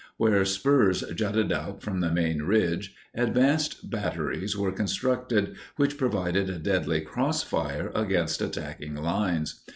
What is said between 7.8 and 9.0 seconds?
against attacking